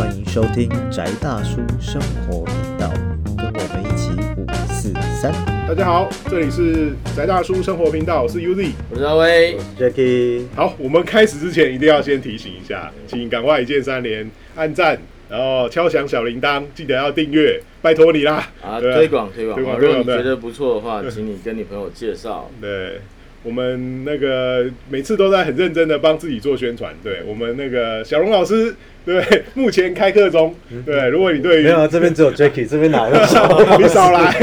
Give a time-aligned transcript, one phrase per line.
[0.00, 2.90] 欢迎收听宅大叔生活频道，
[3.36, 5.30] 跟我们一起五四三。
[5.68, 8.70] 大家好，这里是宅大叔生活频道，我是 UZ。
[8.88, 14.98] 我是阿威，Jacky，好，我们开始之前一定要先提醒一下，请赶快一键三连，按赞，
[15.28, 18.48] 然后敲响小铃铛，记得要订阅，拜托你啦！
[18.62, 22.50] 啊，对推广推广推广啊如果你觉得不错的话，请你跟你朋友介绍。
[22.58, 23.02] 对，
[23.42, 26.94] 我们那个每次都在很认真的帮自己做宣传。
[27.04, 28.74] 对我们那个小龙老师，
[29.10, 30.54] 对，目前开课中。
[30.86, 34.32] 对，如果你对于没有啊，这边只有 Jacky， 这边哪有小你少来，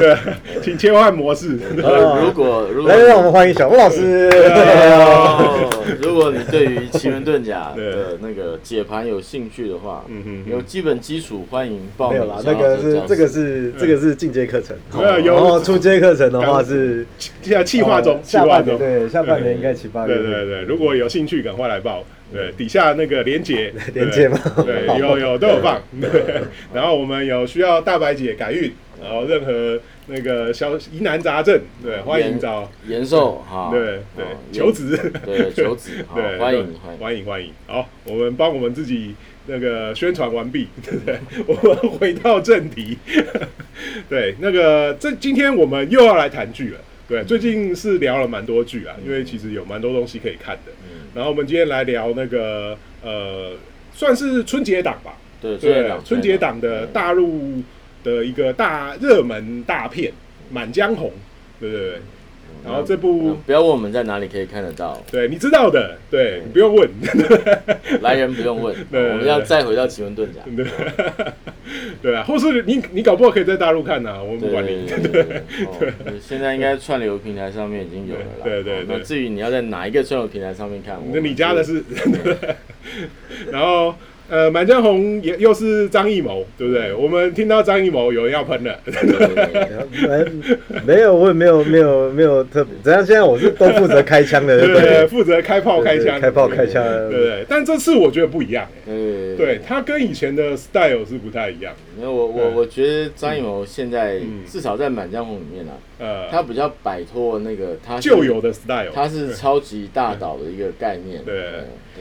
[0.00, 0.16] 对，
[0.62, 1.58] 请切换模式。
[1.82, 4.30] 呃，如果如果来，让我们欢迎小龙老师。
[4.32, 5.68] 哦
[6.00, 12.78] 如果你对于奇门遁甲 的那个解盘有兴趣的话，嗯哼哼有基本基础，欢迎报没有啦，名那个。
[12.80, 18.78] 是这个是这个是进阶课程，没有有然后初阶课程的话是现在计划中，计划中。
[18.78, 20.14] 半年对下半年应该七八月。
[20.14, 22.04] 对对对，如果有兴趣，赶快来报。
[22.32, 25.80] 对，底下那个连结， 连结吗对， 有有都有放。
[26.00, 32.70] 对， 然后我们有需要大白姐改运，然后任何那个消疑难杂症，对，欢迎找。
[32.86, 36.98] 延寿哈，对对，求职，对求职，好对，欢迎对欢迎。
[36.98, 37.52] 欢迎欢迎。
[37.66, 39.14] 好，我们帮我们自己
[39.46, 41.18] 那个宣传完毕，对不对？
[41.46, 42.96] 我们回到正题。
[44.08, 46.78] 对，那个这今天我们又要来谈剧了。
[47.08, 50.70] 对，最近是聊了蛮多剧啊，因为其实有蛮多东西可以看的。
[51.14, 53.52] 嗯然后我们今天来聊那个呃，
[53.92, 55.14] 算是春节档吧。
[55.40, 57.62] 对对，春节档的大陆
[58.04, 60.12] 的一个大热门大片
[60.50, 61.08] 《满江红》，
[61.58, 61.98] 对对对。
[62.64, 66.88] 然后这部嗯不要问我们在哪里可以看得到，对你知道的，对你不用问。
[68.02, 70.40] 来人不用问， 我们要再回到奇门遁甲。
[70.56, 70.66] 对，
[72.02, 74.86] 对啊，或是你你搞不好可以在大陆看呐、我们不对管你。
[76.20, 78.44] 现在应该串流平台上面已经有了啦。
[78.44, 81.82] 对对那至于你要在哪一个串流平台上面看，我那们你家的，是
[83.50, 83.94] 然后
[84.30, 86.94] 呃，《满江红》也又是张艺谋，对不对？
[86.94, 88.78] 我们听到张艺谋有人要喷了，
[90.86, 93.04] 没没有，我也没有没有没有特别，怎样？
[93.04, 95.06] 现在我是都负责开枪的，对对？
[95.08, 97.44] 负责开炮开枪，开炮开枪对不对。
[97.48, 111.20] 但这次我觉得不一样，对对，他跟以前的 style 是不太一样，因为我我嗯我觉得张艺谋现在嗯至少在《满江红》里面啊，呃，他比较摆脱那个他是旧有的 style，他是超级大导的一个概念。
[111.24, 111.42] 对对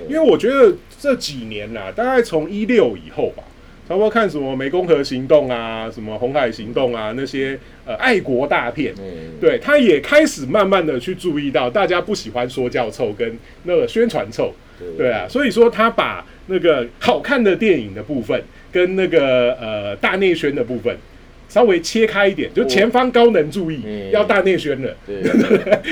[0.08, 3.44] 因为我觉得这几年啦，大概从一六以后吧，
[3.88, 8.94] 差不多看什么湄公河行动啊，什么红海行动啊，那些呃爱国大片，
[9.40, 14.54] 对对，他也开始慢慢的去注意到大家不喜欢说教臭跟那个宣传臭，
[14.98, 20.96] 对啊，所以说他把那个好看的电影的部分跟那个呃大内宣的部分。
[21.50, 24.12] 稍微切开一点，就前方高能注意，嗯。
[24.12, 24.96] 要大内宣了。
[25.06, 25.22] 对，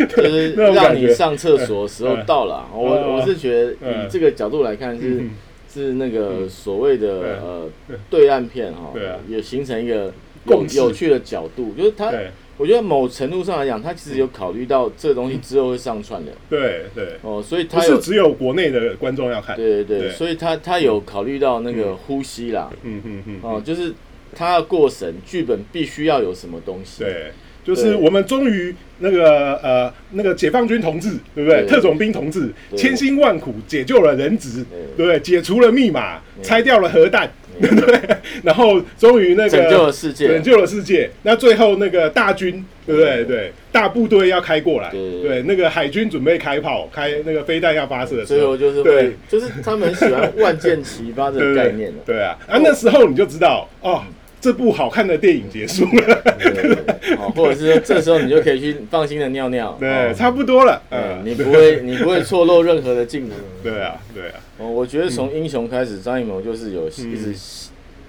[0.07, 2.65] 就是让你上厕所的时候到了。
[2.73, 3.15] 我嗯。
[3.15, 4.05] 我是觉得嗯。
[4.05, 5.31] 以这个角度来看是嗯。
[5.69, 7.69] 是那个所谓的对呃
[8.09, 8.93] 对岸片哈
[9.27, 10.11] 也形成一个有
[10.45, 12.11] 共有趣的角度，就是它，
[12.57, 16.31] 我觉得某程度上来讲，它其实有考虑到这个东西之后会上串的。
[16.49, 19.55] 对对，哦，所以不它有是只有国内的观众要看。
[19.55, 19.99] 对对对。
[20.07, 23.93] 对，所以他他有考虑到那个呼吸啦，嗯嗯嗯，哦，就是
[24.37, 27.31] 它要过审，剧本必须要有什么东西，对，
[27.65, 31.63] 就是我们终于那个呃那个解放军同志，对不对？
[31.63, 31.67] 对。
[31.67, 34.79] 特种兵同志千辛万苦解救了人质，对。
[34.95, 35.19] 对不对？
[35.19, 37.69] 解除了密码，拆掉了核弹，对。
[37.69, 37.99] 不对？
[38.43, 40.27] 然后终于那个拯救了世界。
[40.27, 41.09] 拯救了世界。
[41.23, 43.25] 那最后那个大军，对不对？
[43.25, 45.21] 对，大部队要开过来，对。
[45.21, 51.97] 对，那个海军准备开炮，开那个飞弹要发射的时候，就是对，就是他们喜欢万箭齐发这对对个概念的。
[52.05, 54.03] 对啊，啊，那时候你就知道哦，
[54.39, 60.13] 这部好看的电影结束了，或者是说这时候你就可以去放心的尿尿，对，哦。
[60.13, 63.35] 差不多了，嗯，你不会你不会错漏任何的镜头。
[63.63, 67.35] 对啊，对啊，哦，我觉得从英雄开始，张艺谋就是有一直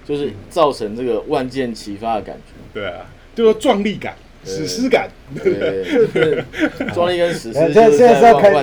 [0.05, 2.53] 就是造成这个万箭齐发的感觉。
[2.75, 5.09] 对啊，就是壮丽感、对史诗感，
[5.43, 6.45] 对， 就是
[6.95, 8.63] 壮丽跟史诗现在就是现在是要开你发。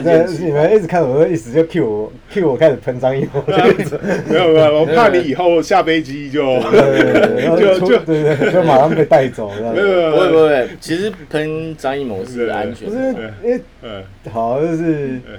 [0.53, 3.99] 们一直看我的意思就 Q 我 Q 我开始喷张艺谋这样子，
[4.29, 6.41] 没有没有，我怕你以后下飞机就
[7.59, 9.75] 就就对对，就马上被带走这样。
[9.75, 9.81] 子。
[9.81, 12.99] 没有不会不会，其实喷张艺谋是安全不是。
[13.43, 15.37] 因为嗯好就是嗯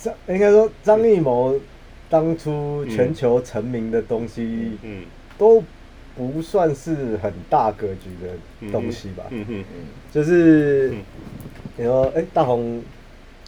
[0.00, 1.58] 张应该说张艺谋
[2.08, 5.02] 当初全球成名的东西嗯。
[5.38, 5.64] 都
[6.16, 9.64] 不算是很大格局的东西吧，嗯嗯
[10.12, 11.02] 就是嗯。
[11.78, 12.82] 你说哎大红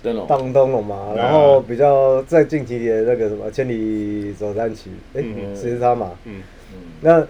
[0.02, 0.26] 灯笼。
[0.26, 6.40] 大红灯笼嘛，然后比较在近期的那个什么千里走单骑，哎嗯是他嘛，嗯。
[7.02, 7.26] 那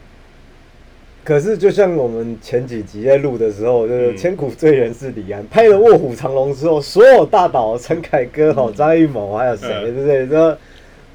[1.25, 4.17] 可是就像我们前几集在录的时候，就是嗯。
[4.17, 9.83] 千古罪人是李安，拍了《卧虎藏龙》之后，所有大导陈凯歌、好张艺谋还有谁，嗯。
[9.83, 10.27] 对不对？
[10.27, 10.57] 都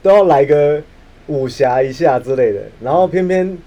[0.02, 0.82] 都要来个
[1.28, 3.58] 武侠一下之类的，然后偏偏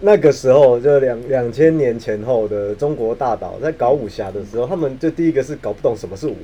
[0.00, 6.36] 那个时候就两两千年前后的中国大岛在搞武侠的时候，他们就第一个是搞不懂什么是武。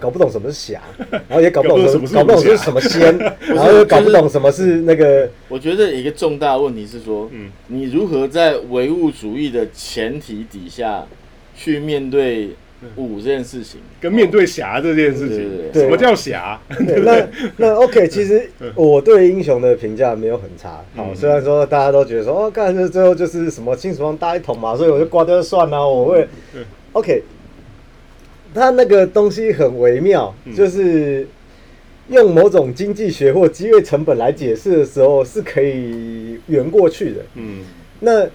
[0.00, 0.80] 搞不懂什么是侠，
[1.10, 3.18] 然后也搞不懂什么搞不懂是什么仙，
[3.48, 5.28] 然后又搞不懂什么是那个。
[5.48, 11.04] 我觉得一个重大问题是说，嗯，你如何在唯物主义的前提底下
[11.56, 12.50] 去面对
[12.96, 16.60] 武这件事情，跟面对侠这件事情，什么叫侠？
[16.78, 17.26] 那
[17.56, 20.84] 那 OK，其实我对英雄的评价没有很差。
[20.94, 25.88] 好，虽然说大家都觉得说，哦，干这最后就是什么青史王大一统嘛，所以我就挂掉算了。
[25.88, 26.28] 我会
[26.92, 27.22] OK。
[28.54, 31.28] 他那个东西很微妙，就是
[32.08, 37.20] 用某种经济学或机会成本来解释的时候，是可以圆过去的。
[37.34, 37.62] 嗯，
[38.00, 38.26] 那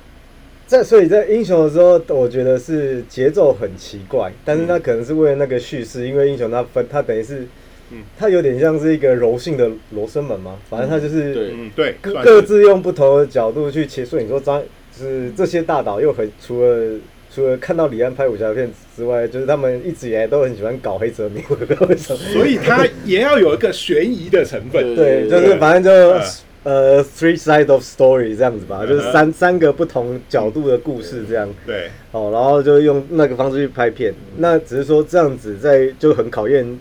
[0.74, 7.46] 在所以在英雄的时候，我觉得是节奏很奇怪，但是那可能是为了那个叙事，因为英雄他分，他等于是，
[7.92, 14.04] 嗯，它有点像是一个柔性的罗生门嘛，反正它就是对对各各自用不同的角度去切。
[14.04, 14.64] 所以你说张
[14.98, 16.98] 是这些大导又很除了。
[17.36, 22.20] 除了看到李安拍武侠片之外，就是他们一直以来都很喜欢搞黑泽明，我不知道为什么。
[22.32, 24.96] 所以他也要有一个悬疑的成分。
[24.96, 26.26] 对，就是反正就
[26.64, 31.48] 呃，three side of story 这样子吧，就是三三个不同角度的故事这样。
[31.66, 31.90] 对。
[32.12, 36.80] 哦，然后就用那个方式去拍片，那只是说这样子在就很考验。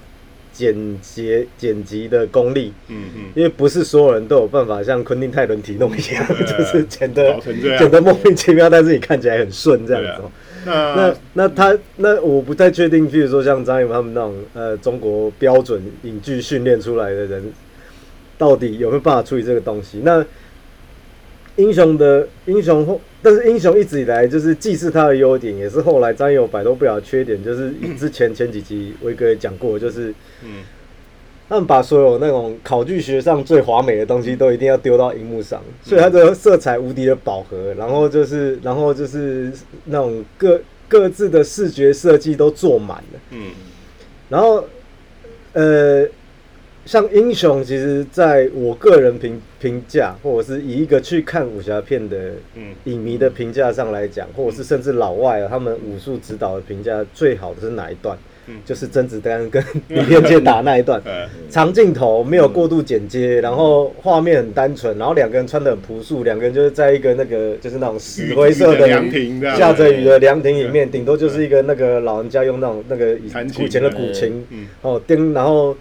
[0.55, 7.41] 剪辑剪辑的功力，嗯嗯，因为不是所有人都有办法像昆汀泰伦提弄一样，就是剪的
[7.79, 10.23] 剪的莫名其妙，但是你看起来很顺这样子。
[10.67, 17.51] 那那那他那我不太确定，譬如说像张艺谋他们那种呃中国标准影剧训练出来的人，
[18.37, 20.01] 到底有没有办法处理这个东西？
[20.03, 20.25] 那
[21.57, 23.01] 英雄的英雄。
[23.25, 27.41] 但是英雄一直以来就是既是他的优点，也是后来张友摆脱不了缺点。
[27.45, 30.13] 就是之前前几集威哥也讲过，就是
[30.43, 30.65] 嗯，
[31.49, 39.53] 他们把所有那种考据学上最华美的东西都一定要丢到荧幕上，所以它的色彩无敌的饱和，然后就是然后就是
[39.85, 43.53] 那种各各自的视觉设计都做满了，嗯，
[44.29, 44.65] 然后
[45.53, 46.09] 呃。
[46.85, 52.33] 像英雄，其实在我个人评评价，或者是以一个去看武侠片的
[52.85, 58.19] 影迷的评价上来讲，或者是甚至老外啊，他们武术指导的评价最好的是哪一段？
[58.67, 61.01] 就是 甄子丹跟李连杰打那一段，
[61.49, 74.45] 长镜头没有过度剪接，然后画面很单纯，然后两个人穿的很朴素，两个人就是在一个那个就是那种石灰色的凉亭，下着雨的凉亭里面，顶多就是一个那个老人家用那种那个以前的古琴
[74.81, 75.77] 哦叮，然后。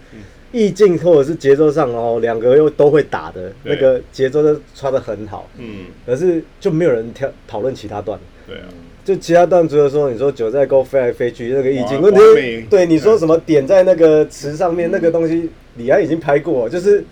[0.52, 8.68] 意境或者是节奏上哦，两个又都会打的那个节奏都抓的很好，嗯，可是就没有人挑讨论其他段，对啊，
[9.02, 17.02] 就其他段除了说你说九寨沟飞来飞去那个意境问题，对你说什么点在那个词上面那个东西，李安已经拍过，就是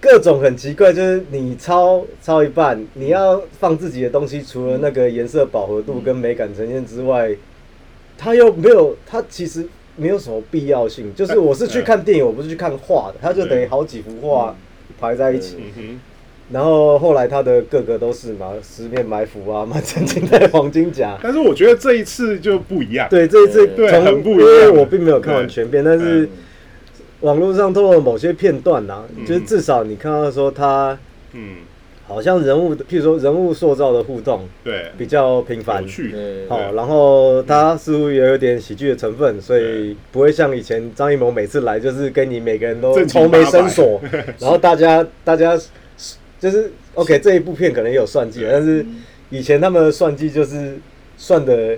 [0.00, 7.36] 各种很奇怪，就是你抄抄一半，你要放自己的东西，除了那个颜色饱和度跟美感呈现之外，
[8.16, 9.68] 他又没有他其实。
[9.96, 14.54] 没有什么必要性，就是我是去看电影，我不是去看画的，它就等于好几幅画
[15.00, 15.56] 排在一起，
[16.50, 21.18] 然后后来他的个个都是嘛，十面埋伏啊， 满城尽带黄金甲。
[21.22, 23.90] 但是我觉得这一次就不一样，对这一次对。
[24.02, 26.28] 很不一样，因为我并没有看完全片，但是
[27.20, 30.98] 网络上透过某些片段呐，就是至少你看到说他，
[31.32, 31.56] 嗯。
[32.06, 35.84] 好像人物，譬如说人物塑造的互动，对，比较频繁，
[36.48, 44.00] 好，然后他似乎也有点喜剧的成分，所以不会像以前张艺谋每次来就是跟你每个人都愁眉深锁，
[44.38, 45.58] 然后大家大家
[46.38, 48.84] 就是 OK 这一部片可能也有算计，但是
[49.30, 50.78] 以前他们的算计就是
[51.16, 51.76] 算的。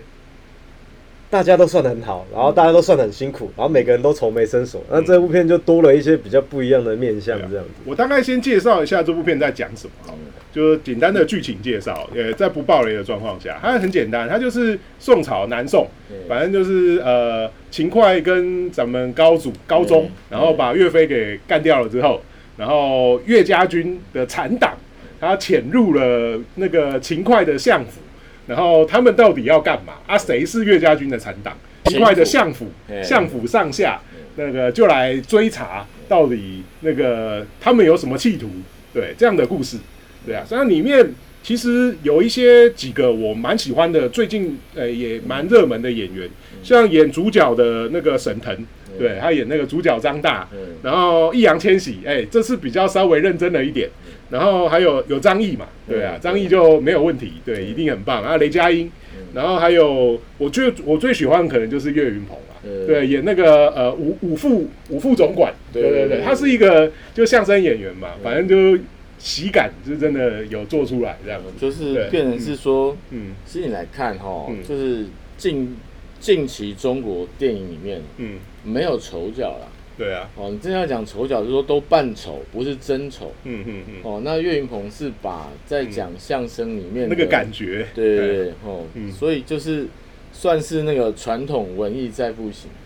[1.28, 4.82] 大家都算得很好，然后大家都算得很辛苦，然后每个人都愁眉深锁。
[4.90, 7.70] 那这部片就多了一些比较不一样的面相，这样子。
[7.84, 10.14] 我大概先介绍一下这部片在讲什么，
[10.52, 12.08] 就是简单的剧情介绍。
[12.14, 15.86] 也，在不暴雷的状况下，它很简单，它就是宋朝南宋，
[16.28, 22.20] 反正就是呃秦桧跟咱们高祖高宗，然后把岳飞给干掉了之后，
[22.56, 24.72] 然后岳家军的残党，
[25.20, 28.00] 他潜入了那个秦桧的相府。
[28.46, 30.16] 然后他们到底要干嘛啊？
[30.16, 31.56] 谁是岳家军的残党？
[31.84, 32.66] 秦桧的相府，
[33.02, 34.00] 相府上下
[34.36, 38.50] 那个就来追查，到底那个他们有什么企图？
[38.92, 39.76] 对，这样的故事，
[40.26, 40.44] 对啊。
[40.48, 46.28] 虽然里面其实有一些几个我蛮喜欢的，最近呃也蛮热门的演员，
[46.62, 48.56] 像演主角的那个沈腾，
[48.98, 50.48] 对他演那个主角张大，
[50.82, 53.88] 然后易烊千玺，哎，这次比较稍微认真了一点。
[54.30, 58.22] 然后还有有张译嘛，对啊，张译就没有问题，对，一定很棒。
[58.22, 58.36] 啊。
[58.36, 58.90] 雷佳音，
[59.32, 68.82] 然后还有，我最我最喜欢可能就是岳云鹏啊，对，演那个呃五五副五副总管，对对对，他是一个就相声演员嘛，反正就
[69.18, 75.06] 喜感是真的有做出来这样，就是变成是说，嗯，其实你来看哈，就是
[75.38, 75.76] 近
[76.18, 79.68] 近期中国电影里面，嗯，没有丑角了。
[79.98, 83.32] 对啊，哦，你真要讲丑角，就是说都扮丑，不是真丑。
[83.44, 83.94] 嗯嗯嗯。
[84.02, 89.86] 哦，那岳云鹏是把在讲相声里面那个感觉，对对对，哦，所以就是
[90.32, 92.70] 算是那个传统文艺再复兴，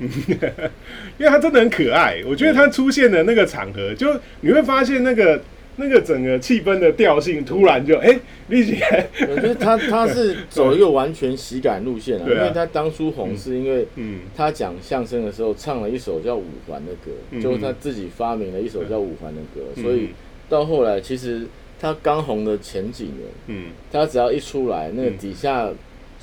[1.18, 2.22] 因为他真的很可爱。
[2.26, 4.08] 我觉得他出现的那个场合，就
[4.40, 5.40] 你会发现那个。
[5.76, 9.06] 那个整个气氛的调性突然就哎，立起来。
[9.28, 20.10] 我觉得他他是 走一个完全喜感路线啊，因为他当初红是因为，嗯，他讲相声的时候唱了一首叫《五环》的歌，就是他自己发明了一首叫《五环》的歌，所以
[20.48, 21.46] 到后来其实
[21.80, 25.70] 他刚红的前几年，嗯，他只要一出来，那个底下。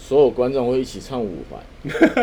[0.08, 1.62] 所有观众会一起唱五环，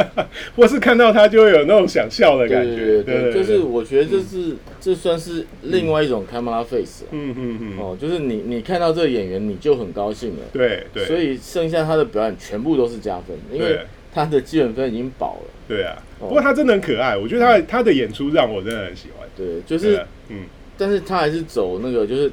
[0.57, 3.03] 或是看到他就会有那种想笑的感觉。
[3.03, 7.05] 对，就是我觉得这是这算是另外一种 camera face。
[7.11, 7.79] 嗯嗯嗯。
[7.79, 10.45] 哦，就是你你看到这个演员你就很高兴了。
[10.51, 11.05] 对对。
[11.05, 13.81] 所以剩下他的表演全部都是加分，因为
[14.15, 15.51] 他的基本分已经饱了。
[15.69, 16.03] 对啊。
[16.19, 19.29] 不过他真的很可爱，我觉得他他的演出让我真的很喜欢。
[19.37, 20.45] 对，就是嗯，
[20.79, 22.33] 但是他还是走那个就是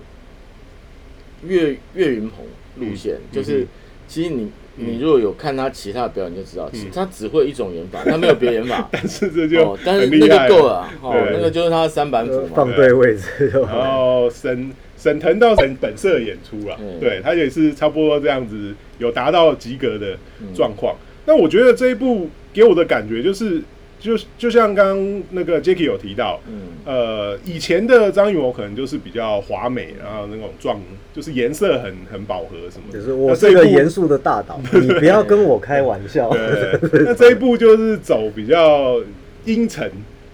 [1.46, 2.46] 岳岳云鹏
[2.77, 3.67] 路线，就是
[4.08, 4.50] 其实你。
[4.75, 8.87] 你如果有看他其他的表演，就知道，他只会一种演法，他没有别演法。
[8.91, 13.51] 但是这就，但是那个够了，哦，那个就是他的三板斧嘛，放对位置。
[13.67, 20.17] 然后沈沈腾到沈本色演出了，对他也是差不多这样子，有达到及格的
[20.55, 20.95] 状况。
[21.25, 23.61] 那我觉得这一部给我的感觉就是。
[24.01, 30.81] 就就像刚刚那个 Jacky 有提到，嗯，呃，以前的张艺谋可能就是比较华美，然后那种状，
[31.13, 32.91] 就是颜色很很饱和什么。
[32.91, 36.29] 就是我是一个严肃的大导， 你不要跟我开玩笑。
[37.05, 39.00] 那这一部就是走比较
[39.46, 39.88] 阴沉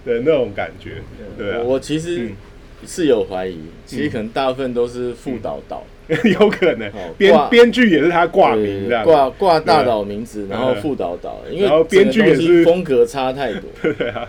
[0.06, 1.02] 的那种感觉，
[1.36, 2.30] 对我其实
[2.86, 5.84] 是有怀疑，其实可能大部分都是副导导。
[6.40, 13.62] 有可能，编编剧也是他挂名，挂挂大导名字，然后副导导，因为编剧也是风格差太多。
[13.92, 14.26] 对啊，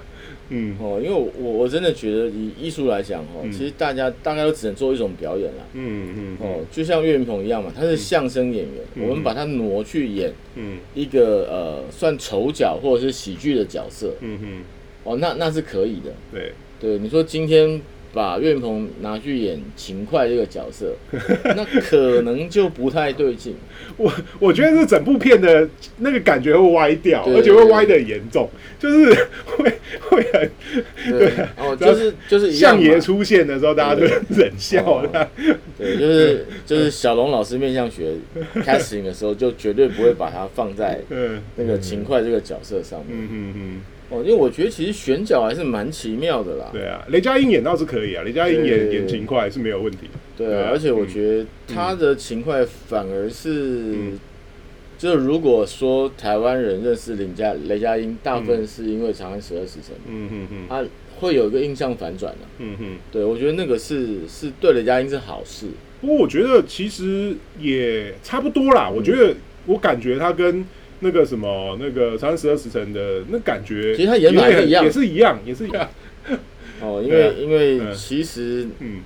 [0.50, 5.64] 嗯，哦，因为我我真的觉得以艺术来讲，哦，其实大家大概都只能做一种表演啦。
[5.74, 14.46] 嗯嗯，哦，就像岳云鹏一样嘛，他是相声演员，我们把他挪去演，嗯，一个呃算丑角或者是喜剧的角色，嗯哼，
[15.06, 16.12] 哦，那那是可以的。
[16.34, 16.52] 对。
[16.82, 17.82] 对，你说今天。
[18.14, 20.96] 把岳云鹏拿去演勤快这个角色，
[21.56, 23.56] 那可能就不太对劲。
[23.98, 28.50] 我我觉得这整部片的那个感觉会歪掉，而且会歪的严重，
[28.80, 29.14] 就是
[29.46, 29.72] 会
[30.10, 30.52] 会很
[31.12, 35.30] 对哦，就是就是相爷出现的时候，大家都忍笑的。
[35.78, 38.14] 对，就是就是小龙老师面相学
[38.56, 41.00] casting 的时候，就绝对不会把它放在
[41.58, 43.10] 那个勤快这个角色上面。
[43.12, 43.82] 嗯嗯嗯。
[44.10, 46.70] 哦，因为我觉得其实选角还是蛮奇妙的啦。
[46.74, 50.10] 对啊，雷佳音演倒是可以啊，雷佳音演演勤快是没有问题。
[50.36, 53.94] 对啊，而且我觉得他的勤快反而是，
[54.98, 60.84] 就如果说台湾人认识林佳雷佳音，大部分是因为《长安十二时辰》，嗯嗯嗯，他
[61.20, 62.40] 会有一个印象反转的。
[62.58, 65.68] 嗯哼，对我觉得那个是是对雷佳音是好事。
[66.02, 68.90] 不过我觉得其实也差不多啦。
[68.90, 69.36] 我觉得
[69.68, 70.66] 我感觉他跟。
[71.02, 75.90] 那个什么，那个《长安十二时辰》的那感觉，其实他演法也一样，也是一样，也是一样。
[76.82, 79.02] 哦，因为因为其实，嗯，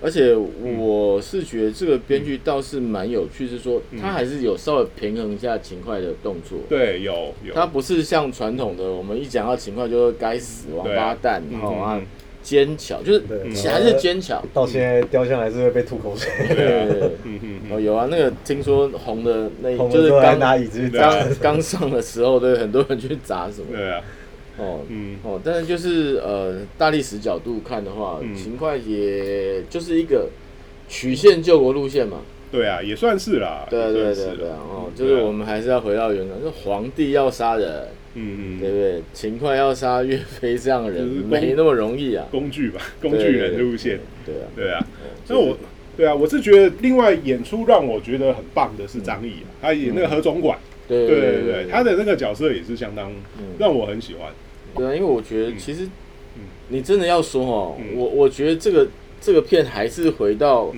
[0.00, 6.58] 而且我是觉得这个编剧倒是蛮有趣，是说他还是有稍微平衡一下勤快的动作。
[6.68, 7.54] 对，有有。
[7.54, 12.00] 他不是像传统的，我们一讲到勤快就该死王八蛋，然后啊。
[12.42, 13.22] 坚强就是
[13.68, 16.30] 还是坚强，到现在雕像还是会被吐口水。
[16.54, 17.10] 对，
[17.70, 23.66] 哦有啊，那个听说红的那，就是刚拿椅子刚 刚上的时候，对很多人去砸什么。
[23.72, 24.00] 对啊，
[24.58, 30.28] 哦，嗯，哦，但是就是呃大历史角度看的话，勤快也就是一个
[30.88, 32.18] 曲线救国路线嘛。
[32.52, 33.66] 对啊，也算是啦。
[33.68, 37.88] 对对对对啊，哦，就是我们还是要回到原本，就皇帝要杀人。
[38.18, 39.02] 嗯嗯，对不对？
[39.12, 42.24] 勤快要杀岳飞这样的人没那么容易啊。
[42.30, 44.00] 工具吧，工具人路线。
[44.24, 44.86] 对啊，对啊。
[45.28, 45.54] 那我，
[45.96, 50.58] 对啊，我是觉得另外演出让我觉得很棒的是张译，他演那个何总管。
[50.88, 53.10] 对对对对，他的那个角色也是相当
[53.58, 54.30] 让我很喜欢。
[54.76, 55.88] 对啊，因为我觉得其实，
[56.68, 58.86] 你真的要说哦，我我觉得这个
[59.20, 60.72] 这个片还是回到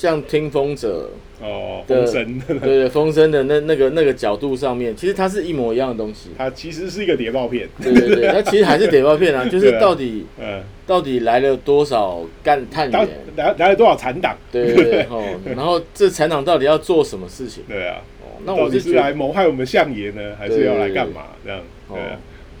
[0.00, 1.10] 像听风者。
[1.42, 6.30] 哦，风声对对，风声的那那个那个角度上面，其实它是一模一样的东西。
[6.38, 7.68] 它其实是一个谍报片。
[7.82, 14.36] 对对对，它 其实还是谍报片啊，就是到底，嗯，到底来了多少干探员，来来了多少残党？
[14.50, 15.22] 对对对， 哦，
[15.54, 17.62] 然后这残党到底要做什么事情？
[17.68, 21.22] 对啊，哦，那我是来谋害我们相爷呢，还是要来干嘛？
[21.44, 21.98] 这样，对。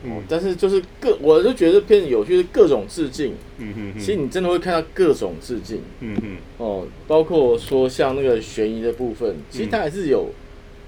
[0.04, 3.34] 嗯，但是就是各，我就觉得片子有趣是各种致敬。
[3.58, 5.82] 嗯哼，其实你真的会看到各种致敬。
[6.00, 10.28] 嗯哼，哦，包括说像那个悬疑的部分，其实它还是有，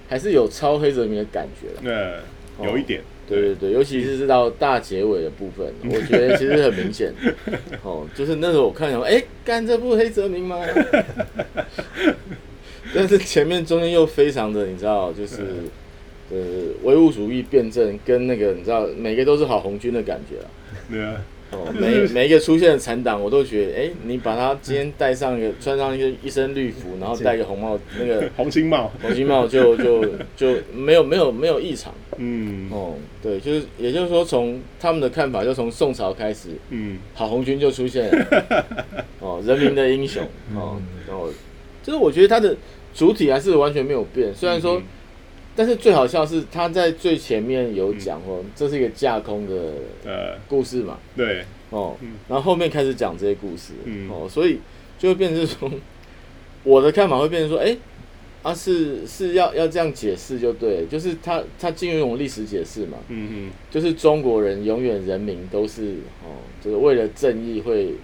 [0.08, 2.22] 还是有超黑泽明的感觉的。
[2.58, 3.02] 呃，有一点。
[3.28, 7.12] 对对对，尤其是到大结尾的部分，我觉得其实很明显。
[7.82, 10.58] 哦，就是那时候我看，哎，干这部黑泽明吗？
[12.94, 15.36] 但是前面中间又非常的，你知道，就是
[16.32, 16.38] 呃
[16.82, 20.48] 唯物主义辩证跟那个你知道，每个都是好红军的感觉啊。
[20.90, 21.14] 对啊。
[21.52, 30.02] 哦，每每一个出现的残党，我都觉得，哎，你把他今天戴上一个，穿上一个一身绿服，然后戴个红帽，那个 红星帽，红星帽就就
[30.34, 31.92] 就没有没有没有异常。
[32.16, 32.70] 嗯。
[32.70, 39.04] 哦，对，就是也就是说，从他们的看法，就从宋朝开始，嗯，好红军就出现了。
[39.20, 40.22] 哦，人民的英雄。
[40.54, 41.28] 哦，然后
[41.82, 42.56] 就是我觉得他的。
[42.94, 44.78] 主体还是完全没有变，虽然说，
[45.54, 50.38] 但是最好笑是他在最前面有讲哦，这是一个架空的呃。
[50.48, 51.44] 故事嘛，对。
[51.70, 51.96] 哦，
[52.28, 53.72] 然后后面开始讲这些故事，
[54.10, 54.58] 哦，所以
[54.98, 55.70] 就会变成说，
[56.64, 57.76] 我的看法会变成说，哎，
[58.42, 67.94] 啊是是要要这样解释就对，就是他他进入一种历史解释嘛，嗯嗯，就是中国人永远人民都是哦，就是为了正义会。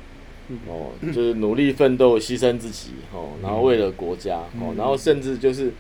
[0.67, 5.71] 哦，就是努力奋斗，牺牲自己，哦，然后为了国家，哦，然后甚至就是，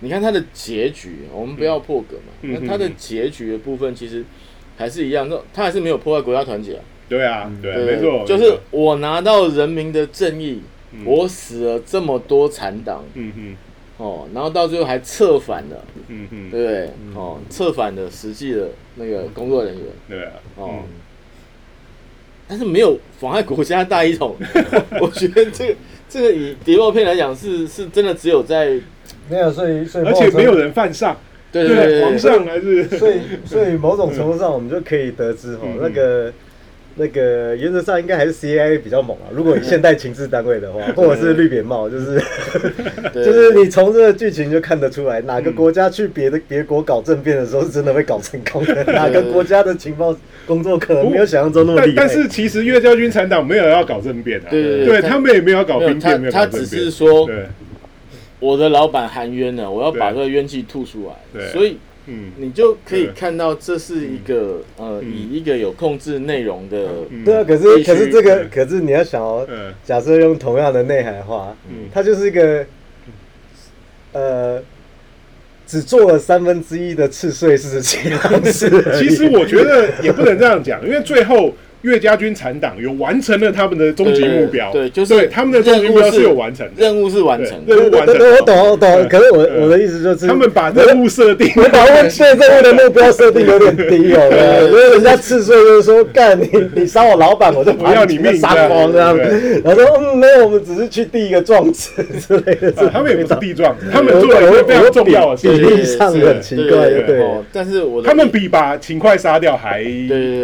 [0.00, 4.24] 你看他的结局，我们不要破格嘛，那他的结局的部分其实
[4.76, 6.80] 还是一样，说他还是没有破坏国家团结。
[7.08, 10.62] 对啊，对，没错，就是我拿到人民的正义，
[11.04, 13.56] 我死了这么多残党，嗯
[13.98, 16.90] 哼，哦，然后到最后还策反了，嗯哼，对不对？
[17.14, 20.84] 哦，策反的实际的那个工作人员，对啊，哦。
[22.46, 24.34] 但是没有妨碍国家大一统，
[25.00, 25.76] 我觉得这个
[26.08, 28.76] 这个以谍报片来讲是是真的只有在
[29.30, 31.16] 没有，所以所以而且没有人犯上，
[31.52, 33.14] 对对对，皇上还是所以
[33.46, 36.32] 所以某种程度上我们就可以得知哦那个。
[36.96, 39.30] 那个原则上应该还是 CIA 比较猛啊。
[39.32, 42.20] 如果以现代情治单位的话， 或者是绿扁帽，就是
[43.14, 50.14] 就是你从这个剧情就看得出来，哪个国家去别的别国搞政变的时候是真的会搞成功的，哪个国家的情报
[50.46, 51.94] 工作可能没有想象中那么厉害。
[51.96, 57.26] 但是其实岳家军残党没有要搞政变啊，对对，他们也没有搞兵变，没有他只是说，
[58.40, 61.78] 我的老板含冤了，我要把这个冤气吐出来，所以。
[62.06, 66.88] 嗯，你就可以看到这是一个呃，以一个有控制内容的，
[67.24, 67.44] 对啊。
[67.44, 69.46] 可是可是这个，可是你要想哦，
[69.84, 72.66] 假设用同样的内涵话，嗯，它就是一个
[74.12, 74.60] 呃，
[75.66, 78.10] 只做了三分之一的次税事情。
[78.98, 81.52] 其实我觉得也不能这样讲，因为最后。
[81.82, 88.16] 岳家军残党有完成了他们的终极目标，对，就是对他们的终极目标是有完成，任务是完成，任务完成。
[88.16, 89.08] 我懂，我懂。
[89.08, 94.20] 可是我我的意思就是，他们把任务设定，我把对任务的目标设定有点低哦。
[94.68, 99.16] 因为人家次岁就是说，干你 你杀我老板，我就不要你命杀光这样。
[99.16, 101.90] 然后说嗯，没有，我们只是去递一个状子
[102.20, 102.70] 之类的。
[102.92, 107.24] 他们也不是递状，他们做了一个非常重要的，比例上很奇怪，对。
[107.50, 109.82] 但是我他们比把勤快杀掉还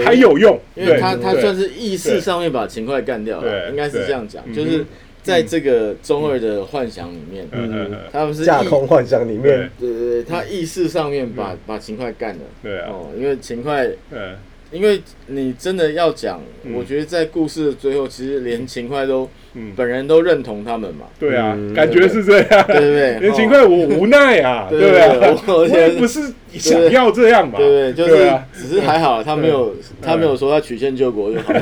[0.02, 1.14] 还有用，因为他。
[1.34, 4.84] 他算是意识上面把勤快干掉了，应该是这样讲，就是
[5.22, 7.48] 在这个中二的幻想里面，
[8.12, 9.90] 他们是架空幻想里面，对。
[9.90, 13.88] 对对，他意识上面把把勤快干了，对啊，哦，因为勤快，
[14.70, 16.40] 因为你真的要讲，
[16.74, 19.28] 我觉得在故事的最后，其实连勤快都。
[19.76, 21.06] 本人都认同他们嘛？
[21.18, 23.18] 对啊，感觉是这样，对不对？
[23.20, 25.36] 连勤快我无奈啊， 对不对？
[25.54, 27.92] 我也不是想要这样嘛，对对？
[27.92, 31.52] 就是只是还好，他没有他没有说他曲线救国就好，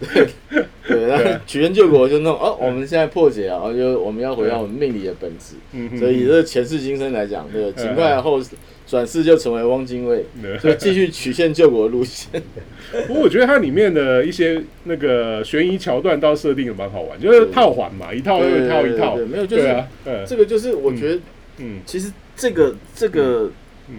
[0.00, 0.28] 对。
[0.86, 5.54] 对，他曲线救国就弄哦，我们现在破解啊，就我们要回到我们命理的本质，
[5.98, 8.40] 所以这前世今生来讲，对勤快后。
[8.86, 10.24] 转世就成为汪精卫，
[10.62, 12.42] 就继续曲线救国路线。
[13.06, 19.16] 不过我觉得它里面的一些那个悬疑桥段倒设定也蛮好玩，就是套环嘛，一套又一套一套。
[19.16, 19.84] 没有，就是
[20.26, 21.20] 这个就是我觉得，
[21.58, 23.50] 嗯，其实这个这个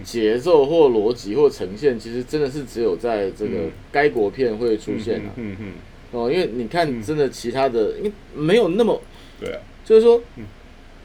[0.04, 5.30] 节奏或逻辑或呈现，其实真的是只有在这个该国片会出现的。
[5.36, 5.72] 嗯嗯。
[6.12, 9.02] 哦，因为你看，真的其他的，因为没有那么
[9.40, 10.22] 对啊，就是说。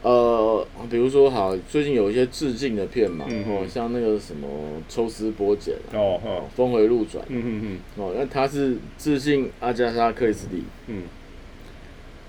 [0.02, 4.48] 呃，比如说，好，最近有一些致敬的片嘛，哦，像那个什么
[4.88, 11.04] 抽丝剥茧，哦，哦，峰回路转，嗯嗯嗯，哦，那他是致敬阿加莎克里斯蒂，嗯，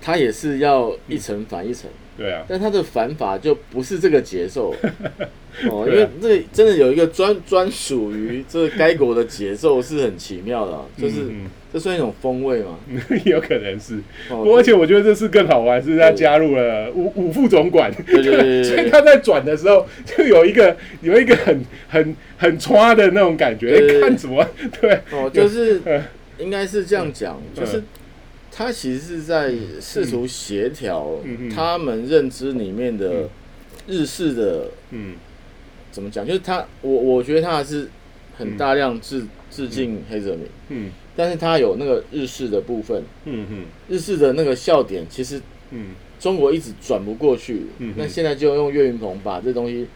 [0.00, 4.72] 他也是要一层反一层，对啊，但他的反法就不是这个节奏，
[5.68, 11.28] 哦，因为这真的有一个专专属于这该国的节奏是很奇妙的，就是
[11.74, 12.78] 这算一种风味吗？
[13.26, 13.98] 有可能是，
[14.30, 24.46] 而且我觉得这次更好玩，是他加入了 五五副总管，对对对，所以他在转的时候就有一个有一个很很很抓的那种感觉，看什么？
[24.80, 25.80] 对，哦，就是
[26.38, 27.82] 应该是这样讲，就是
[28.52, 31.18] 他其实是在试图协调
[31.52, 33.28] 他们认知里面的
[33.88, 35.16] 日式的，嗯，
[35.90, 36.24] 怎么讲？
[36.24, 37.88] 就是他，我我觉得他还是
[38.38, 40.92] 很大量致致敬黑泽明，嗯。
[41.16, 49.86] 但是它有那个日式的部分，嗯哼，日式的那个笑点，其实，嗯，中国一直转不过去，嗯，那现在就用岳云鹏把这东西，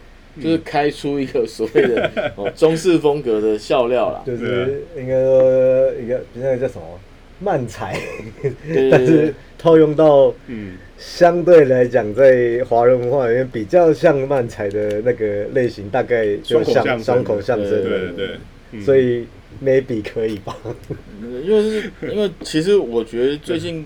[0.41, 6.99] 就是开出一个所谓的 哦中式风格的笑料啦，就是应该说一个那个叫什么？
[7.41, 7.97] 慢才，
[8.91, 18.27] 但是套用到，嗯，相对来讲在华人文化里面比较像慢才的那个类型，大概就像双口相声，对对
[18.71, 19.25] 对，所以。
[19.63, 20.55] Maybe 可以吧？
[21.21, 23.85] 因为是，因为其实我觉得最近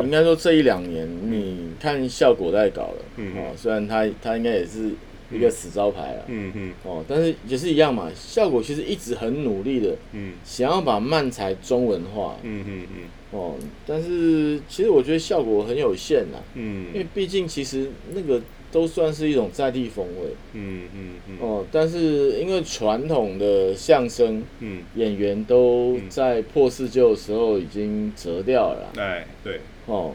[0.00, 3.32] 应该说这一两年，你看效果在搞了，嗯。
[3.36, 4.90] 哦，虽然他他应该也是
[5.32, 13.54] 一个死招牌了，嗯嗯，哦，但是也是一样嘛，效果其实一直很努力的，嗯，想要把漫才中文化，嗯嗯嗯，哦，
[13.86, 18.40] 但是其实我觉得效果很有限呐，嗯，因为毕竟其实那个。
[18.76, 21.36] 都算是一种在地风味，嗯嗯嗯。
[21.40, 30.12] 哦，但是因为传统的相声，嗯，演员都在破四旧的时候已经折掉了，哎，对，哦，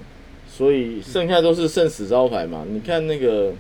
[0.48, 2.64] 所以剩下都是剩死招牌嘛。
[2.70, 3.52] 你看那个。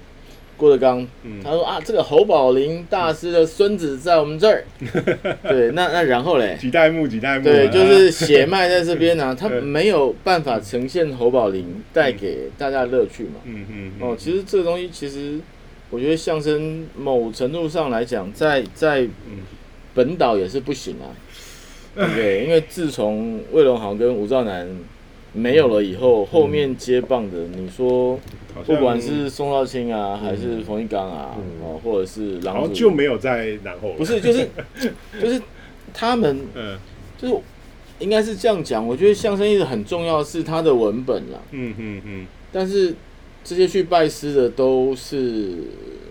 [0.61, 1.07] 郭德纲，
[1.43, 4.63] 他说啊，这个侯宝林大师的孙子在我们这儿。
[5.41, 6.55] 对，那那然后嘞？
[6.61, 7.43] 几代目，几代目。
[7.43, 13.39] 对，就是血脉在这边呢， 他没有办法呈现侯宝林带给大家乐趣嘛。
[13.45, 13.91] 嗯嗯。
[13.99, 15.39] 哦，其实这个东西，其实
[15.89, 19.07] 我觉得相声某程度上来讲，在在
[19.95, 21.09] 本岛也是不行啊。
[22.15, 24.69] 对，因为自从魏龙豪跟吴兆南。
[25.33, 28.19] 没有了以后，后面接棒的，你说
[28.65, 34.49] 不管是宋少卿啊，还是冯一刚啊，哦，或者是然后就没有在然后，不是，就是
[35.21, 35.41] 就是
[35.93, 36.77] 他们，嗯，
[37.17, 37.35] 就是
[37.99, 38.85] 应该是这样讲。
[38.85, 42.27] 我觉得相声一直很重要是他的文本啦，嗯嗯嗯。
[42.51, 42.93] 但是
[43.43, 45.53] 这些去拜师的都是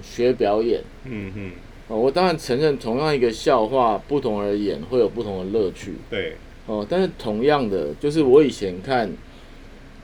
[0.02, 1.50] 学表演，嗯嗯。
[1.88, 6.37] 哦，我当然承认，同样一个笑话，不同而言会有不同的乐趣，对。
[6.70, 9.11] 哦，但是同样的，就是我以前看，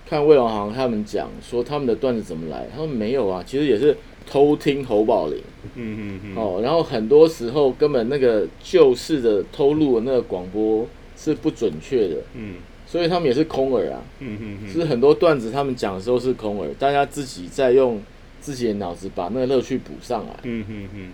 [0.04, 3.96] 看魏龙航他们讲说他们的段子怎么来，他们没有啊，其实也是
[4.28, 5.40] 偷听侯宝林，
[5.76, 10.84] 嗯嗯嗯，哦，然后很多时候根本那个旧式的偷录的那个广播
[11.16, 18.02] 是不准确的，嗯，所以他们也是空耳啊，嗯嗯嗯，是很多段子他们讲的时候是空耳，大家自己在用
[18.40, 21.08] 自己的脑子把那个乐趣补上来，嗯嗯嗯，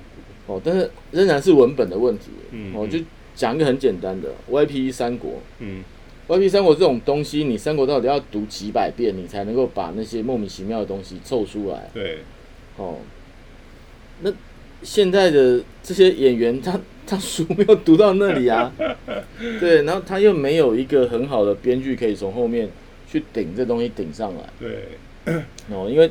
[0.47, 2.99] 哦，但是仍然是文本的问题，嗯，哦就。
[3.35, 5.83] 讲一个很简单的 YP 三国，嗯
[6.29, 11.91] ，YP 三国这种东西，你三国到底要读几百遍，你才能够把那些莫名其妙的东西凑出来？
[11.95, 12.19] 对，
[12.77, 12.97] 哦，
[14.21, 14.33] 那
[14.83, 18.73] 现在的这些演员，他他书没有读到那里啊，
[19.59, 22.69] 对，然后他又没有一个很好的编剧可以从后面
[23.11, 25.35] 去顶这东西顶上来，对，
[25.71, 26.11] 哦，因为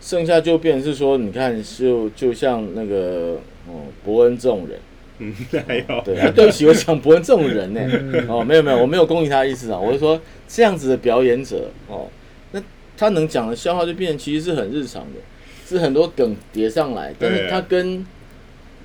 [0.00, 4.78] 剩下就变成是说，你看，就就像那个哦，伯恩这种人。
[5.18, 5.34] 嗯，
[5.66, 6.02] 还有。
[6.04, 7.80] 对，对不起，我想伯恩这种人呢，
[8.28, 12.08] 哦，没有没有，我没有攻击他的意思啊，我是说这样子的表演者，哦，
[12.52, 12.62] 那
[12.96, 15.20] 他能讲的笑话就变成其实是很日常的，
[15.66, 18.06] 是很多梗叠上来，但是他跟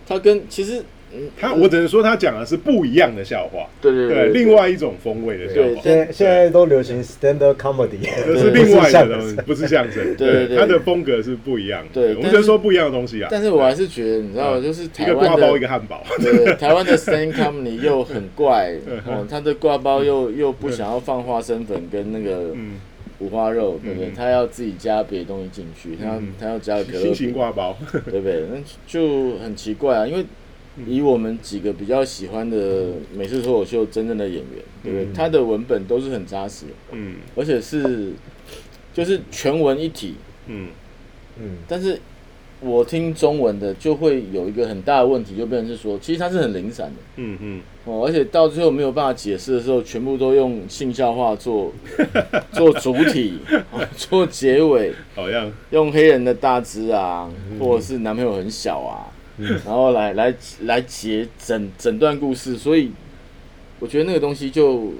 [0.08, 0.84] 他跟其实。
[1.40, 5.82] 他我只能说他讲的是不一样的笑话，对对对，另外一种风味的笑话。
[5.84, 10.16] 现现在都流行 stand up comedy，这是另外的东西，不是相声。
[10.16, 11.86] 对对，他的风格是不一样。
[11.94, 13.30] 对，我们只能说不一样的东西啊。
[13.32, 16.04] 但是我还是觉得，你知道，就是一个挂包，一个汉堡。
[16.20, 18.74] 对，台湾的 stand comedy 又很怪
[19.06, 22.56] 哦，他的挂包又又不想要放花生粉跟那个
[23.20, 24.12] 五花肉，对不对？
[24.16, 27.00] 他要自己加别的东西进去，他他要加可乐。
[27.00, 28.44] 新型挂包，对不对？
[28.52, 30.26] 那就很奇怪啊，因为。
[30.88, 35.14] 以我们几个比较喜欢的美式脱口秀真正的演员，对不对？
[35.14, 38.14] 他的文本都是很扎实，嗯，而且是
[38.94, 40.16] 就是全文一体，
[40.48, 40.70] 嗯
[41.40, 41.58] 嗯。
[41.68, 42.00] 但是
[42.60, 47.62] 我听中文的就会有一个很大的问题，就变成是说，其实它是很零散的，嗯嗯。
[47.86, 51.72] 哦，而且到最后没有办法解释的时候，全部都用性笑话做
[52.52, 53.38] 做主体，
[53.96, 59.13] 做结尾，好像用黑人的大只啊，或者是男朋友很小啊。
[59.38, 62.92] 然后来来来结整整段故事，所以
[63.80, 64.94] 我觉得那个东西就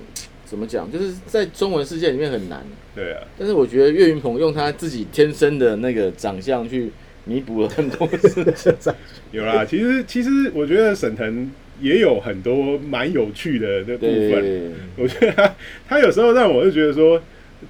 [0.46, 2.64] 怎么讲，就是在中文世界里面很难。
[2.96, 3.22] 对啊。
[3.38, 6.92] 但是我觉得岳云鹏用他自己天生的那个长相去
[7.26, 8.94] 弥补了很多事情。
[9.32, 11.50] 有啦，其实其实我觉得沈腾
[11.82, 14.74] 也有很多蛮有趣的那部分。
[14.98, 15.56] 我觉得他
[15.88, 17.22] 他有时候让我就觉得说，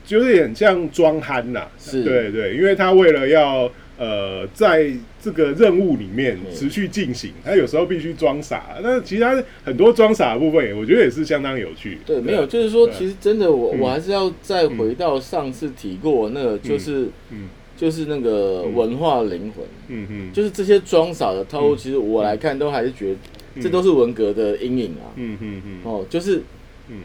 [0.06, 1.67] 就有点像装憨呐。
[1.78, 8.75] 是，对对，因为他为了要呃在这个任务里面持续进行，他有时候必须装傻。
[8.82, 11.99] 那其他很多装傻的部分，我觉得也是相当有趣。
[12.06, 17.49] 对，没有，就是说，其实真的，我我还是要再回到上次提过那个，就是嗯。
[17.75, 23.10] 就是那个文化灵魂，嗯嗯，就是这些装傻的套路，其实我来看都还是觉
[23.56, 26.43] 得，这都是文革的阴影啊，嗯嗯嗯，哦，就是，
[26.88, 26.97] 嗯，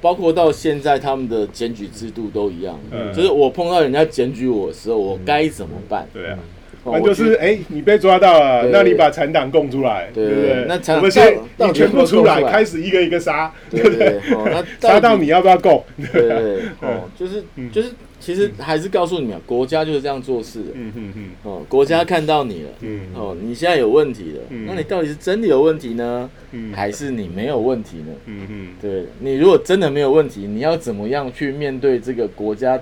[0.00, 2.78] 包括到现在他们的检举制度都一样，
[3.14, 6.06] 就是我碰到人家检举我的时候，我该怎么办？
[6.12, 6.38] 对啊。
[6.84, 10.64] 那就是哎，你被抓到了，那你把残党供出来，对不对？
[10.66, 14.18] 那我们先你全部出来，开始一个一个杀，对不对？
[14.80, 15.84] 杀到你要不要供？
[16.12, 20.66] 对，哦，就是就是，其实还是告诉你们，国家就是这样做事的。
[20.74, 21.24] 嗯嗯嗯。
[21.42, 26.30] 哦，国家看到你了，嗯，哦，你现在有问题了，那你到底是真的有问题呢，
[26.74, 28.12] 还是你没有问题呢？
[28.26, 28.68] 嗯嗯。
[28.80, 32.78] 对你如果真的没有问题，你要怎么样去面对这个国家？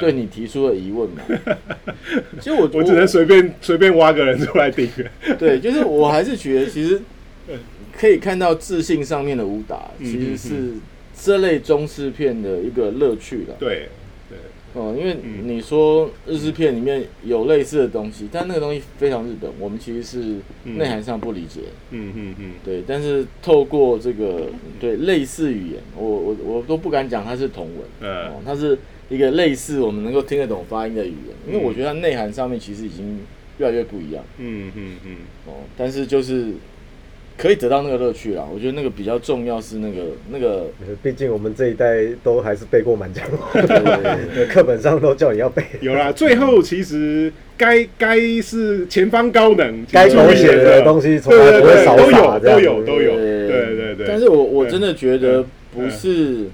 [0.00, 1.22] 对你提出的疑问嘛？
[2.40, 4.88] 其实我我只能随便随便挖个人出来顶。
[5.38, 7.00] 对，就是我还是觉得， 其实
[7.96, 10.72] 可以看到自信上面的武打，其实是
[11.18, 13.54] 这类中式片的一个乐趣了。
[13.58, 13.88] 对
[14.28, 14.38] 对
[14.74, 21.60] 哦，因为你说日式片里面有类似的东西，但那个东西非常日本，我们其实是内涵上不理解。
[21.92, 22.82] 嗯嗯嗯，对。
[22.86, 28.78] 但是透过这个对类似语言，我我我都不敢讲它是同文，嗯，它是。
[29.08, 33.20] 一个类似我们能够听得懂发音的语言，因为我觉得它内涵上面其实已经
[33.58, 34.24] 越来越不一样。
[34.38, 35.16] 嗯嗯嗯。
[35.46, 36.46] 哦，但是就是
[37.38, 38.44] 可以得到那个乐趣啦。
[38.52, 40.66] 我觉得那个比较重要是那个那个，
[41.04, 43.62] 毕竟我们这一代都还是背过《满江红》，
[44.50, 45.62] 课本上都叫你要背。
[45.80, 53.14] 有啦，最后其实该该是前方高能，该狗血的东西从来不会少都有都有都有。
[53.14, 54.06] 对对对。
[54.08, 56.46] 但是我我真的觉得不是。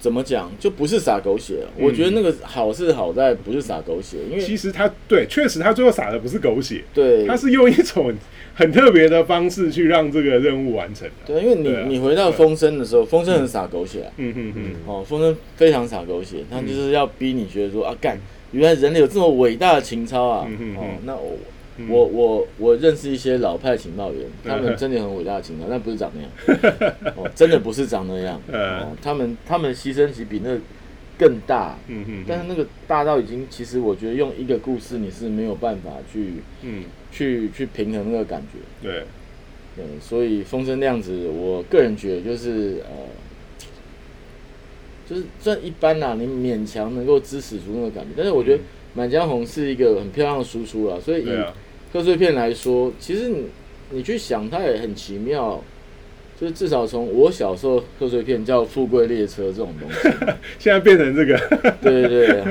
[0.00, 1.64] 怎么讲就不是撒狗血？
[1.78, 8.12] 我觉得那个好是好在不是撒狗血，因为其实他对，确实他最后撒的不是狗血，对，他是用一种
[8.54, 11.34] 很特别的方式去让这个任务完成的。
[11.34, 18.18] 对，因为你你回到风声的时候，风声很撒狗血，嗯嗯嗯，哦，风声非常撒狗血，他就是要逼你觉得说啊，干，
[18.52, 21.36] 原来人类有这么伟大的情操啊，哦，那我。
[21.88, 26.30] 我我我认识一些老派情报员，他们真的很伟大的情报， 但不是长那样，
[27.16, 30.56] 哦，真的不是长那样， 哦，他们他们牺牲其比那
[31.18, 39.04] 更大，嗯嗯，但是那个大到已经，其实我觉得用一个故事你是没有办法去，嗯，去去平衡那个感觉，对，
[39.76, 43.66] 对，所以风声那样子，我个人觉得就是呃，
[45.08, 48.58] 就是算一般啦，你勉强能够支持住那个感觉，但是我觉得
[48.94, 51.28] 《满江红》是一个很漂亮的输出了，所以以
[51.94, 53.46] 贺岁片来说，其实你
[53.90, 55.62] 你去想，它也很奇妙。
[56.40, 60.08] 就是至少从我小时候贺岁片叫《富贵列车》这种东西，
[60.58, 61.38] 现在变成这个。
[61.80, 62.44] 对对对，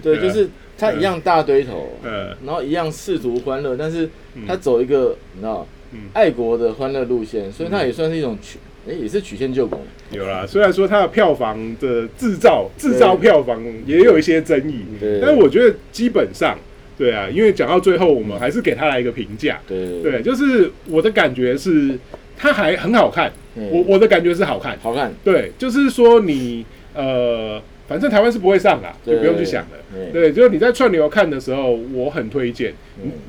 [0.16, 4.08] 对，就是它一样大堆头，嗯，然后一样世俗欢乐，但是
[4.48, 5.66] 它走一个你知道，
[6.14, 9.78] 爱国的欢乐路线，所以它也算是一种曲，哎，也是曲线救国。
[10.10, 14.82] 有啦，虽然说它的票房的制造制造票房也有一些争议，
[15.20, 16.58] 但是我觉得基本上。
[17.00, 19.58] 对啊，因为讲到最后，我们还是给他来一个评价。
[19.66, 21.98] 对对，就是我的感觉是，
[22.36, 23.32] 他还很好看。
[23.54, 25.10] 我我的感觉是好看，好看。
[25.24, 27.58] 对，就是说你呃，
[27.88, 29.78] 反正台湾是不会上啦，就不用去想了。
[30.12, 32.74] 对，就是你在串流看的时候，我很推荐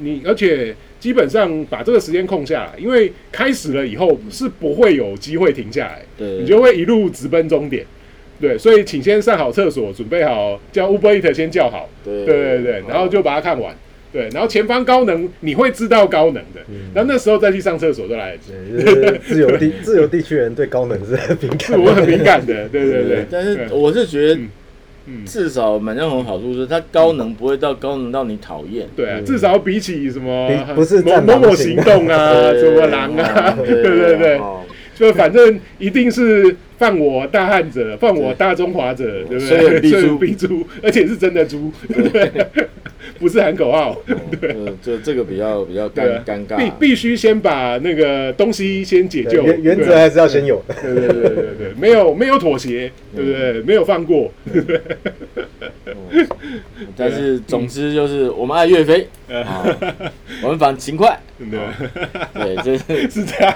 [0.01, 6.01] 你，而且基本上把这个时间空下来，因为开始了以后是不会有机会停下来，
[6.41, 7.85] 你就会一路直奔终点。
[8.41, 12.25] 对，所以请先上好厕所，准备好叫 Uber Eat 先叫好，对。
[12.25, 13.73] 对对对，然后就把它看完，
[14.11, 16.61] 对，然后前方高能你会知道高能的，
[16.93, 18.51] 然后那时候再去上厕所就来得及。
[19.23, 23.25] 自由地 自由地区人对高能是很敏感，我很敏感的， 对对对。
[23.29, 24.39] 但是我是觉得，
[25.25, 34.39] 至少满江红好处是它高能不会到高能到你讨厌，对啊，至少比起什么不是某某行动啊，什么狼啊，对对对。
[35.01, 39.89] 就反正一定是犯我大汉者，犯我大中华者，对不对？
[39.89, 42.31] 所以必诛， 而且是真的诛，对不对？
[43.19, 43.99] 不是喊口号，
[44.39, 44.55] 对。
[44.79, 50.61] 就这个比较比较尴尴尬，必必须先把那个东西先解救，原则还是要先有。
[50.81, 53.61] 对对对对对，没有没有妥协，对不对？
[53.61, 54.79] 没有放过，对不对？
[56.97, 59.07] 但是总之就是我们爱岳飞，
[60.43, 61.59] 我们反勤快，对，
[62.33, 63.09] 对，就是。
[63.11, 63.53] 是这样，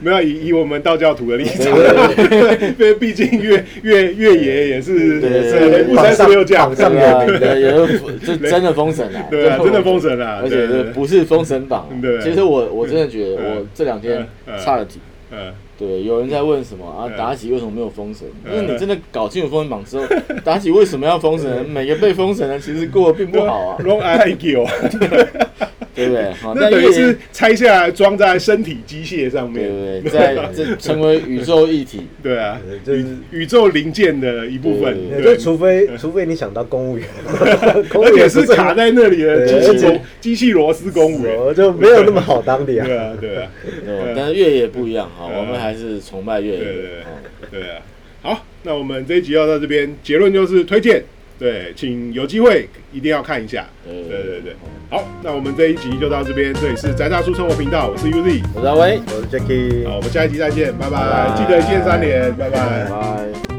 [0.00, 1.66] 没有以以我们道教徒的立场，
[2.78, 10.20] 因为毕竟岳岳岳爷也是对不三十六将，上对，也是这真的封神啊，对，真的封神。
[10.20, 14.26] 啊，而且不是封神榜，对，其实我我真的觉得我这两天
[14.64, 15.00] 差了题，
[15.30, 15.52] 嗯。
[15.78, 17.10] 对，有人在问什么啊？
[17.18, 18.26] 妲己为什么没有封神？
[18.46, 20.04] 因为你真的搞清楚封神榜之后，
[20.44, 21.64] 妲己为什么要封神？
[21.68, 23.78] 每个被封神的其实过得并不好啊。
[23.80, 24.64] Wrong idea。
[25.94, 26.32] 对不对？
[26.54, 30.18] 那等于是拆下来装在身体机械上面，对不对？
[30.18, 34.96] 在这成为宇宙一体， 对啊，就是宇宙零件的一部分。
[35.22, 42.84] 就除非除非你想当公务员，而且是卡在那里的机器螺机器螺丝公务员，就没有那么好当的呀。
[42.84, 43.50] 对啊，对啊。
[44.16, 46.58] 但是越野不一样哈，我们还是崇拜越野。
[46.58, 47.76] 对对对啊。
[48.22, 51.04] 好，那我们这一集要到这边，结论就是推荐。
[51.38, 53.66] 对，请有机会一定要看一下。
[53.84, 54.56] 对对对，
[54.88, 56.54] 好，那我们这一集就到这边。
[56.54, 59.86] 这里是宅大叔生活频道，我是 Uzi，我是阿威，我是 Jacky。
[59.88, 61.34] 好，我们下一集再见，拜拜。
[61.36, 62.84] 记得一键三连，拜拜。
[62.88, 63.53] 拜。